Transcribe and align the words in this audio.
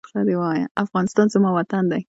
افغانستان 0.83 1.27
زما 1.33 1.49
وطن 1.59 1.83
دی. 1.91 2.01